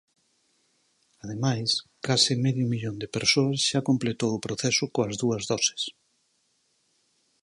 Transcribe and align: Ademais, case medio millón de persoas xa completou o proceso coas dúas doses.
Ademais, 1.23 1.69
case 2.07 2.33
medio 2.45 2.65
millón 2.73 2.95
de 3.01 3.11
persoas 3.15 3.59
xa 3.69 3.79
completou 3.89 4.31
o 4.33 4.43
proceso 4.45 4.83
coas 4.95 5.13
dúas 5.21 5.43
doses. 5.51 5.81